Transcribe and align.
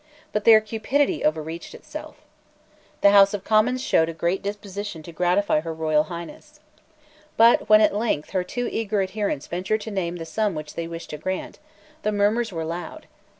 But 0.33 0.45
their 0.45 0.61
cupidity 0.61 1.23
overreached 1.23 1.75
itself. 1.75 2.15
The 3.01 3.11
House 3.11 3.35
of 3.35 3.43
Commons 3.43 3.83
showed 3.83 4.09
a 4.09 4.15
great 4.15 4.41
disposition 4.41 5.03
to 5.03 5.11
gratify 5.11 5.59
Her 5.59 5.75
Royal 5.75 6.05
Highness. 6.05 6.59
But, 7.37 7.69
when 7.69 7.81
at 7.81 7.93
length 7.93 8.31
her 8.31 8.43
too 8.43 8.67
eager 8.71 9.03
adherents 9.03 9.45
ventured 9.45 9.81
to 9.81 9.91
name 9.91 10.15
the 10.15 10.25
sum 10.25 10.55
which 10.55 10.73
they 10.73 10.87
wished 10.87 11.11
to 11.11 11.19
grant, 11.19 11.59
the 12.01 12.11
murmurs 12.11 12.51
were 12.51 12.65
loud. 12.65 13.05